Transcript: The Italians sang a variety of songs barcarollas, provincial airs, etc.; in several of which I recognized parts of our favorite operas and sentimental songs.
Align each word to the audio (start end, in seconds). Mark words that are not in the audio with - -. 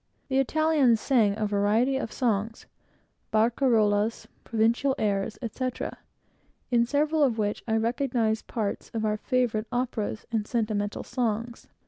The 0.29 0.39
Italians 0.39 0.99
sang 0.99 1.37
a 1.37 1.45
variety 1.45 1.95
of 1.95 2.11
songs 2.11 2.65
barcarollas, 3.31 4.25
provincial 4.43 4.95
airs, 4.97 5.37
etc.; 5.43 5.99
in 6.71 6.87
several 6.87 7.21
of 7.21 7.37
which 7.37 7.63
I 7.67 7.75
recognized 7.77 8.47
parts 8.47 8.89
of 8.95 9.05
our 9.05 9.17
favorite 9.17 9.67
operas 9.71 10.25
and 10.31 10.47
sentimental 10.47 11.03
songs. 11.03 11.67